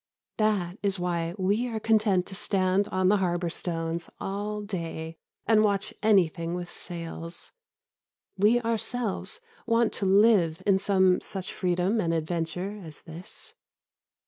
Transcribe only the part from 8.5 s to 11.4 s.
ourselves want to live in some